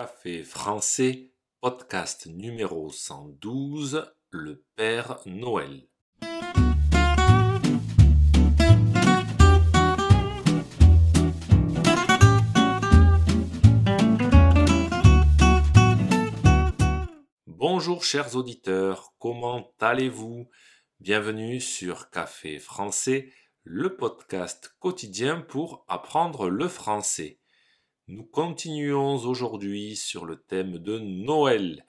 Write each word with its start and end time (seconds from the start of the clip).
Café 0.00 0.44
français, 0.44 1.30
podcast 1.60 2.24
numéro 2.24 2.88
112, 2.88 4.10
le 4.30 4.64
Père 4.74 5.20
Noël. 5.26 5.86
Bonjour 17.46 18.02
chers 18.02 18.36
auditeurs, 18.36 19.12
comment 19.18 19.70
allez-vous? 19.80 20.48
Bienvenue 21.00 21.60
sur 21.60 22.08
Café 22.08 22.58
français, 22.58 23.30
le 23.64 23.98
podcast 23.98 24.74
quotidien 24.78 25.42
pour 25.42 25.84
apprendre 25.88 26.48
le 26.48 26.68
français. 26.68 27.39
Nous 28.10 28.24
continuons 28.24 29.24
aujourd'hui 29.24 29.94
sur 29.94 30.26
le 30.26 30.34
thème 30.34 30.78
de 30.78 30.98
Noël. 30.98 31.86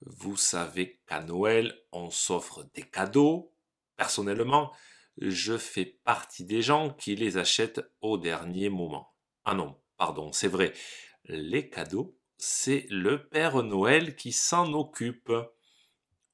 Vous 0.00 0.36
savez 0.36 1.00
qu'à 1.08 1.24
Noël, 1.24 1.76
on 1.90 2.08
s'offre 2.08 2.70
des 2.72 2.84
cadeaux. 2.84 3.52
Personnellement, 3.96 4.72
je 5.18 5.58
fais 5.58 5.98
partie 6.04 6.44
des 6.44 6.62
gens 6.62 6.90
qui 6.90 7.16
les 7.16 7.36
achètent 7.36 7.80
au 8.00 8.16
dernier 8.16 8.68
moment. 8.68 9.12
Ah 9.44 9.54
non, 9.54 9.76
pardon, 9.96 10.30
c'est 10.30 10.46
vrai. 10.46 10.72
Les 11.24 11.68
cadeaux, 11.68 12.16
c'est 12.38 12.86
le 12.88 13.26
Père 13.26 13.64
Noël 13.64 14.14
qui 14.14 14.30
s'en 14.30 14.72
occupe. 14.72 15.32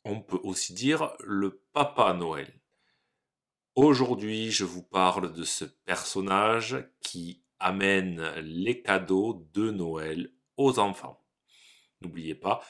On 0.05 0.21
peut 0.21 0.41
aussi 0.43 0.75
dire 0.75 1.11
le 1.21 1.65
Papa 1.73 2.13
Noël. 2.13 2.61
Aujourd'hui, 3.77 4.51
je 4.51 4.65
vous 4.65 4.83
parle 4.83 5.33
de 5.33 5.45
ce 5.45 5.65
personnage 5.65 6.87
qui 7.01 7.42
amène 7.63 8.23
les 8.41 8.83
cadeaux 8.83 9.49
de 9.55 9.71
Noël 9.71 10.31
aux 10.57 10.79
enfants. 10.79 11.25
N'oubliez 12.01 12.35
pas 12.35 12.63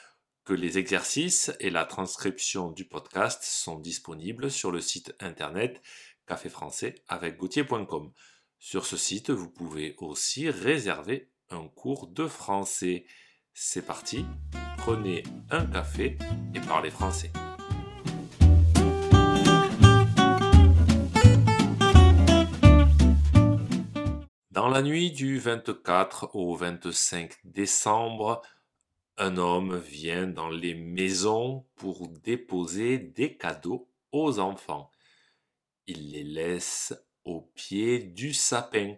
que 0.45 0.53
les 0.53 0.79
exercices 0.79 1.53
et 1.61 1.71
la 1.71 1.85
transcription 1.85 2.71
du 2.71 2.85
podcast 2.85 3.43
sont 3.45 3.79
disponibles 3.79 4.51
sur 4.51 4.71
le 4.71 4.81
site 4.81 5.15
internet 5.21 5.81
café 6.27 6.49
français 6.49 6.95
avec 7.09 7.37
gauthier.com. 7.37 8.13
Sur 8.59 8.87
ce 8.87 8.97
site, 8.97 9.31
vous 9.31 9.51
pouvez 9.51 9.95
aussi 9.99 10.51
réserver 10.51 11.31
un 11.51 11.69
cours 11.69 12.07
de 12.09 12.27
français. 12.27 13.07
C'est 13.55 13.87
parti, 13.87 14.25
prenez 14.79 15.23
un 15.51 15.67
café 15.67 16.17
et 16.55 16.61
parlez 16.61 16.91
français. 16.91 17.33
Dans 24.63 24.69
la 24.69 24.83
nuit 24.83 25.11
du 25.11 25.41
24 25.41 26.37
au 26.37 26.55
25 26.55 27.33
décembre, 27.43 28.43
un 29.17 29.37
homme 29.37 29.77
vient 29.77 30.29
dans 30.29 30.51
les 30.51 30.75
maisons 30.77 31.67
pour 31.75 32.07
déposer 32.07 32.99
des 32.99 33.37
cadeaux 33.37 33.91
aux 34.13 34.39
enfants. 34.39 34.93
Il 35.89 36.13
les 36.13 36.23
laisse 36.23 36.95
au 37.25 37.41
pied 37.41 38.05
du 38.05 38.33
sapin. 38.33 38.95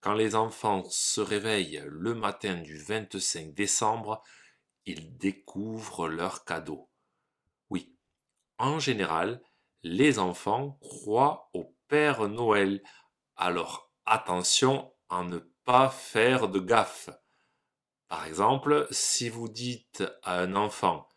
Quand 0.00 0.14
les 0.14 0.34
enfants 0.34 0.84
se 0.88 1.20
réveillent 1.20 1.84
le 1.86 2.14
matin 2.14 2.54
du 2.54 2.78
25 2.78 3.52
décembre, 3.52 4.22
ils 4.86 5.14
découvrent 5.18 6.08
leurs 6.08 6.46
cadeaux. 6.46 6.88
Oui, 7.68 7.94
en 8.56 8.78
général, 8.78 9.42
les 9.82 10.18
enfants 10.18 10.78
croient 10.80 11.50
au 11.52 11.76
Père 11.86 12.30
Noël. 12.30 12.82
Alors 13.36 13.89
attention 14.10 14.92
à 15.08 15.22
ne 15.22 15.38
pas 15.64 15.88
faire 15.88 16.48
de 16.48 16.58
gaffe. 16.58 17.10
Par 18.08 18.26
exemple, 18.26 18.88
si 18.90 19.28
vous 19.28 19.48
dites 19.48 20.02
à 20.24 20.40
un 20.40 20.56
enfant 20.56 21.08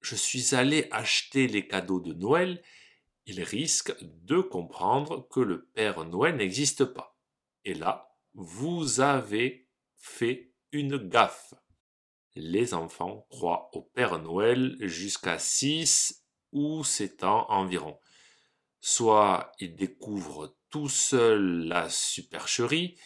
Je 0.00 0.16
suis 0.16 0.54
allé 0.54 0.88
acheter 0.90 1.46
les 1.46 1.66
cadeaux 1.66 2.00
de 2.00 2.12
Noël, 2.12 2.62
il 3.26 3.42
risque 3.42 3.94
de 4.02 4.40
comprendre 4.40 5.28
que 5.28 5.40
le 5.40 5.66
Père 5.66 6.04
Noël 6.04 6.36
n'existe 6.36 6.84
pas. 6.84 7.16
Et 7.64 7.74
là, 7.74 8.12
vous 8.34 9.00
avez 9.00 9.68
fait 9.96 10.52
une 10.72 10.96
gaffe. 10.96 11.54
Les 12.34 12.74
enfants 12.74 13.26
croient 13.30 13.70
au 13.72 13.82
Père 13.82 14.18
Noël 14.18 14.76
jusqu'à 14.80 15.38
6 15.38 16.24
ou 16.52 16.82
7 16.82 17.24
ans 17.24 17.46
environ. 17.50 17.98
Soit 18.80 19.52
ils 19.58 19.74
découvrent 19.74 20.56
tout 20.76 20.90
seul 20.90 21.68
la 21.68 21.88
supercherie, 21.88 22.98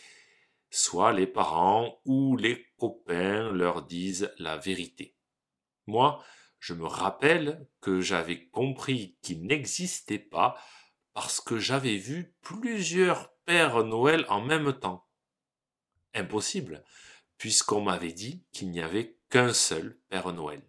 soit 0.70 1.12
les 1.12 1.28
parents 1.28 2.00
ou 2.04 2.36
les 2.36 2.66
copains 2.78 3.52
leur 3.52 3.86
disent 3.86 4.34
la 4.38 4.56
vérité. 4.56 5.14
Moi, 5.86 6.20
je 6.58 6.74
me 6.74 6.84
rappelle 6.84 7.68
que 7.80 8.00
j'avais 8.00 8.48
compris 8.48 9.16
qu'il 9.22 9.46
n'existait 9.46 10.18
pas 10.18 10.60
parce 11.12 11.40
que 11.40 11.60
j'avais 11.60 11.96
vu 11.96 12.34
plusieurs 12.40 13.32
Pères 13.44 13.84
Noël 13.84 14.26
en 14.28 14.40
même 14.40 14.72
temps. 14.72 15.06
Impossible, 16.12 16.82
puisqu'on 17.38 17.82
m'avait 17.82 18.12
dit 18.12 18.44
qu'il 18.50 18.72
n'y 18.72 18.80
avait 18.80 19.16
qu'un 19.28 19.52
seul 19.52 19.96
Père 20.08 20.32
Noël. 20.32 20.68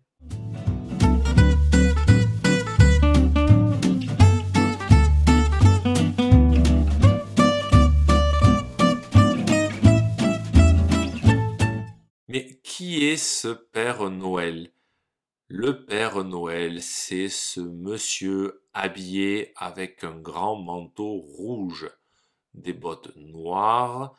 Qui 12.60 13.06
est 13.06 13.18
ce 13.18 13.48
Père 13.48 14.10
Noël? 14.10 14.74
Le 15.48 15.86
Père 15.86 16.24
Noël, 16.24 16.82
c'est 16.82 17.30
ce 17.30 17.62
monsieur 17.62 18.66
habillé 18.74 19.54
avec 19.56 20.04
un 20.04 20.20
grand 20.20 20.58
manteau 20.58 21.20
rouge, 21.20 21.90
des 22.54 22.74
bottes 22.74 23.16
noires, 23.16 24.18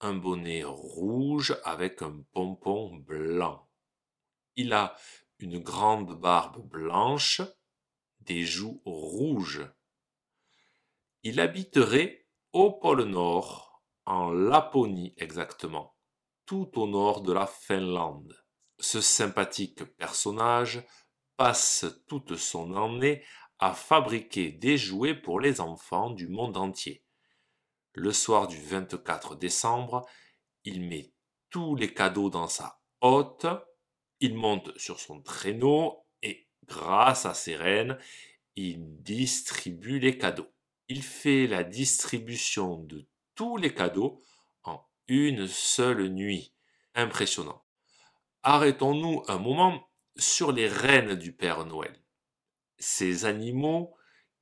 un 0.00 0.14
bonnet 0.14 0.64
rouge 0.64 1.58
avec 1.64 2.00
un 2.00 2.24
pompon 2.32 2.94
blanc. 2.94 3.68
Il 4.56 4.72
a 4.72 4.96
une 5.38 5.58
grande 5.58 6.18
barbe 6.18 6.66
blanche, 6.66 7.42
des 8.20 8.44
joues 8.44 8.80
rouges. 8.86 9.68
Il 11.22 11.38
habiterait 11.38 12.26
au 12.52 12.72
pôle 12.72 13.02
Nord, 13.02 13.82
en 14.06 14.30
Laponie 14.30 15.12
exactement 15.18 15.97
tout 16.48 16.80
au 16.80 16.86
nord 16.86 17.20
de 17.20 17.34
la 17.34 17.46
Finlande. 17.46 18.42
Ce 18.78 19.02
sympathique 19.02 19.84
personnage 19.98 20.82
passe 21.36 21.84
toute 22.06 22.36
son 22.36 22.74
année 22.74 23.22
à 23.58 23.74
fabriquer 23.74 24.50
des 24.50 24.78
jouets 24.78 25.14
pour 25.14 25.40
les 25.40 25.60
enfants 25.60 26.08
du 26.08 26.26
monde 26.26 26.56
entier. 26.56 27.04
Le 27.92 28.14
soir 28.14 28.48
du 28.48 28.58
24 28.58 29.36
décembre, 29.36 30.06
il 30.64 30.80
met 30.88 31.12
tous 31.50 31.76
les 31.76 31.92
cadeaux 31.92 32.30
dans 32.30 32.48
sa 32.48 32.80
hotte, 33.02 33.46
il 34.20 34.34
monte 34.34 34.76
sur 34.78 35.00
son 35.00 35.20
traîneau 35.20 36.06
et, 36.22 36.48
grâce 36.64 37.26
à 37.26 37.34
ses 37.34 37.56
rênes, 37.56 37.98
il 38.56 39.02
distribue 39.02 39.98
les 39.98 40.16
cadeaux. 40.16 40.50
Il 40.88 41.02
fait 41.02 41.46
la 41.46 41.62
distribution 41.62 42.78
de 42.78 43.06
tous 43.34 43.58
les 43.58 43.74
cadeaux 43.74 44.24
une 45.08 45.46
seule 45.46 46.08
nuit. 46.08 46.52
Impressionnant. 46.94 47.64
Arrêtons-nous 48.42 49.22
un 49.28 49.38
moment 49.38 49.88
sur 50.16 50.52
les 50.52 50.68
reines 50.68 51.14
du 51.14 51.32
Père 51.32 51.64
Noël. 51.64 52.02
Ces 52.78 53.24
animaux 53.24 53.96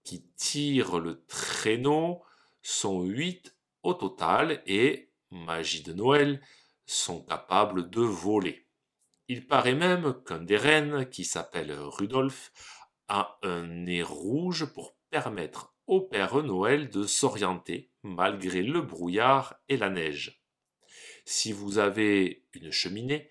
qui 0.04 0.26
tirent 0.36 0.98
le 0.98 1.24
traîneau 1.26 2.22
sont 2.62 3.02
huit 3.02 3.56
au 3.82 3.94
total 3.94 4.62
et, 4.66 5.12
magie 5.30 5.82
de 5.82 5.92
Noël, 5.92 6.42
sont 6.86 7.22
capables 7.22 7.90
de 7.90 8.00
voler. 8.00 8.66
Il 9.28 9.46
paraît 9.46 9.74
même 9.74 10.14
qu'un 10.24 10.40
des 10.40 10.56
reines, 10.56 11.08
qui 11.08 11.24
s'appelle 11.24 11.72
Rudolf, 11.72 12.52
a 13.08 13.38
un 13.42 13.66
nez 13.66 14.02
rouge 14.02 14.66
pour 14.72 14.96
permettre 15.10 15.74
au 15.86 16.00
Père 16.00 16.42
Noël 16.42 16.90
de 16.90 17.04
s'orienter 17.04 17.90
malgré 18.02 18.62
le 18.62 18.80
brouillard 18.82 19.56
et 19.68 19.76
la 19.76 19.90
neige. 19.90 20.45
Si 21.28 21.52
vous 21.52 21.78
avez 21.78 22.44
une 22.54 22.70
cheminée, 22.70 23.28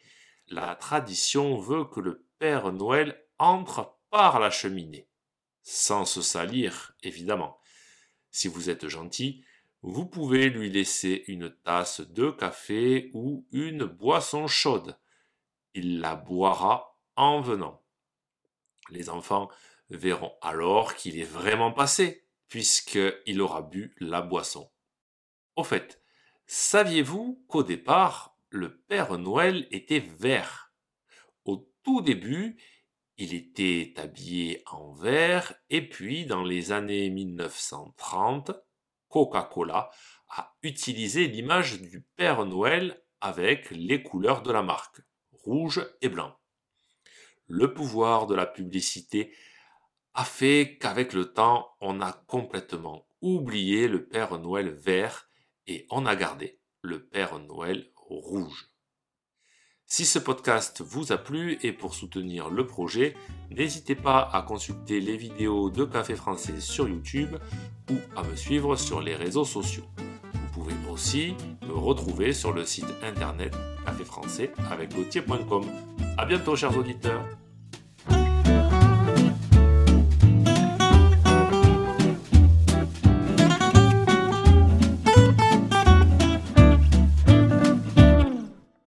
la 0.50 0.76
tradition 0.76 1.58
veut 1.58 1.86
que 1.86 2.02
le 2.02 2.28
Père 2.40 2.74
Noël 2.74 3.26
entre 3.40 3.96
par 4.10 4.42
la 4.42 4.52
cheminée, 4.52 5.08
sans 5.64 6.04
se 6.04 6.22
salir, 6.22 6.94
évidemment. 7.04 7.58
Si 8.32 8.50
vous 8.50 8.70
êtes 8.70 8.90
gentil, 8.90 9.46
vous 9.82 10.06
pouvez 10.06 10.50
lui 10.50 10.70
laisser 10.70 11.24
une 11.28 11.50
tasse 11.50 12.02
de 12.02 12.32
café 12.32 13.12
ou 13.14 13.48
une 13.54 13.86
boisson 13.86 14.46
chaude. 14.46 15.00
Il 15.74 16.02
la 16.02 16.16
boira 16.16 17.00
en 17.16 17.40
venant. 17.40 17.82
Les 18.90 19.10
enfants 19.10 19.50
verront 19.90 20.34
alors 20.42 20.96
qu'il 20.96 21.18
est 21.18 21.24
vraiment 21.24 21.72
passé, 21.72 22.26
puisqu'il 22.50 23.40
aura 23.40 23.62
bu 23.62 23.96
la 24.02 24.22
boisson. 24.22 24.70
Au 25.56 25.64
fait, 25.64 26.02
Saviez-vous 26.48 27.44
qu'au 27.48 27.64
départ, 27.64 28.38
le 28.50 28.78
Père 28.78 29.18
Noël 29.18 29.68
était 29.72 30.00
vert? 30.20 30.72
Au 31.44 31.68
tout 31.84 32.02
début, 32.02 32.58
il 33.18 33.34
était 33.34 33.94
habillé 33.98 34.62
en 34.68 34.94
vert 34.94 35.56
et 35.72 35.90
puis 35.90 36.28
dans 36.28 36.44
les 36.44 36.72
années 36.72 37.10
1930, 37.10 38.52
Coca-Cola 39.10 39.90
a 40.30 40.56
utilisé 40.62 41.28
l'image 41.28 41.82
du 41.82 42.02
Père 42.16 42.46
Noël 42.46 43.02
avec 43.22 43.72
les 43.72 44.04
couleurs 44.04 44.44
de 44.44 44.52
la 44.52 44.62
marque, 44.62 45.02
rouge 45.32 45.84
et 46.02 46.10
blanc. 46.10 46.38
Le 47.48 47.74
pouvoir 47.74 48.28
de 48.28 48.36
la 48.36 48.46
publicité 48.46 49.34
a 50.14 50.24
fait 50.24 50.78
qu'avec 50.80 51.14
le 51.14 51.34
temps, 51.34 51.76
on 51.82 52.02
a 52.02 52.14
complètement 52.14 53.08
oublié 53.22 53.88
le 53.88 54.08
Père 54.08 54.38
Noël 54.38 54.70
vert 54.70 55.28
et 55.68 55.86
on 55.90 56.06
a 56.06 56.16
gardé 56.16 56.60
le 56.82 57.04
Père 57.04 57.40
Noël 57.40 57.88
rouge. 57.96 58.70
Si 59.88 60.06
ce 60.06 60.18
podcast 60.18 60.82
vous 60.82 61.12
a 61.12 61.18
plu 61.18 61.60
et 61.62 61.72
pour 61.72 61.94
soutenir 61.94 62.50
le 62.50 62.66
projet, 62.66 63.16
n'hésitez 63.52 63.96
pas 63.96 64.30
à 64.34 64.42
consulter 64.42 65.00
les 65.00 65.16
vidéos 65.16 65.70
de 65.70 65.86
Café 65.86 66.16
Français 66.16 66.60
sur 66.60 66.90
YouTube 66.90 67.36
ou 67.92 67.96
à 68.16 68.24
me 68.24 68.36
suivre 68.36 68.76
sur 68.76 69.00
les 69.00 69.16
réseaux 69.16 69.46
sociaux. 69.46 69.86
Vous 70.34 70.52
pouvez 70.54 70.74
aussi 70.90 71.36
me 71.62 71.74
retrouver 71.74 72.34
sur 72.34 72.52
le 72.52 72.66
site 72.66 72.88
internet 73.04 73.56
café 73.86 74.04
français 74.04 74.52
avec 74.72 74.92
A 76.18 76.26
bientôt 76.26 76.56
chers 76.56 76.76
auditeurs 76.76 77.24